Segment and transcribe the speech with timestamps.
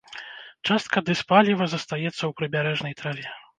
[0.69, 3.27] Частка дызпаліва застаецца ў прыбярэжнай траве.